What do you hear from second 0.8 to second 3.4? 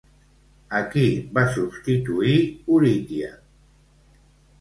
qui va substituir Oritia?